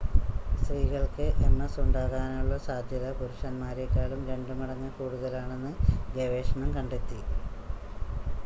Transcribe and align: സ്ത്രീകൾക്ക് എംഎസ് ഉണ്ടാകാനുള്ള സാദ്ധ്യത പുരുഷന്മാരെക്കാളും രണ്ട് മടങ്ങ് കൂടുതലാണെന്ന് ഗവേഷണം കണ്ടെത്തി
സ്ത്രീകൾക്ക് 0.59 1.25
എംഎസ് 1.47 1.77
ഉണ്ടാകാനുള്ള 1.79 2.55
സാദ്ധ്യത 2.59 3.11
പുരുഷന്മാരെക്കാളും 3.19 4.23
രണ്ട് 4.27 4.53
മടങ്ങ് 4.61 4.89
കൂടുതലാണെന്ന് 4.97 5.73
ഗവേഷണം 6.15 6.71
കണ്ടെത്തി 6.75 7.21